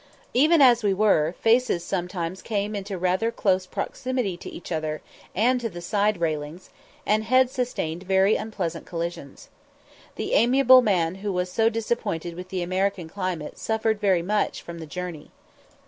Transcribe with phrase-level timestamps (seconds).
[0.33, 4.99] Even as we were, faces sometimes came into rather close proximity to each other
[5.35, 6.71] and to the side railings,
[7.05, 9.49] and heads sustained very unpleasant collisions.
[10.15, 14.79] The amiable man who was so disappointed with the American climate suffered very much from
[14.79, 15.29] the journey.